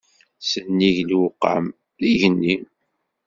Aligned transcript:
Sennig 0.49 0.97
lewqam, 1.09 1.65
d 1.99 2.01
igenni. 2.11 2.55